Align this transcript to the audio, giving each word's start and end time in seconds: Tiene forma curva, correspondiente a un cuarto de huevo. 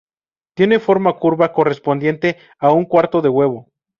Tiene 0.55 0.79
forma 0.79 1.13
curva, 1.19 1.53
correspondiente 1.53 2.37
a 2.57 2.71
un 2.71 2.85
cuarto 2.85 3.21
de 3.21 3.29
huevo. 3.29 3.67